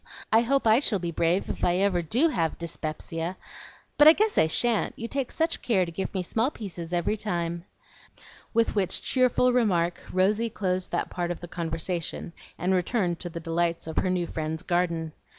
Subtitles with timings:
[0.33, 3.37] I hope I shall be brave if I ever DO have 'spepsia;
[3.99, 7.15] but I guess I shan't, you take such care to give me small pieces every
[7.15, 7.65] time."
[8.51, 13.39] With which cheerful remark Rosy closed that part of the conversation and returned to the
[13.39, 15.13] delights of her new friend's garden.